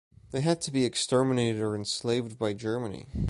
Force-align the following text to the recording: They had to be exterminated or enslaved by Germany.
They 0.31 0.41
had 0.41 0.61
to 0.61 0.71
be 0.71 0.83
exterminated 0.83 1.61
or 1.61 1.75
enslaved 1.75 2.39
by 2.39 2.53
Germany. 2.53 3.05